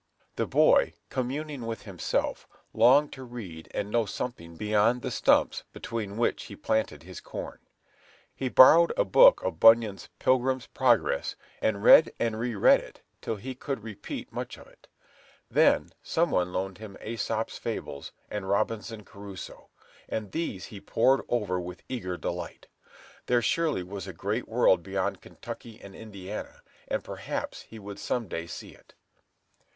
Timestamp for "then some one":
15.51-16.51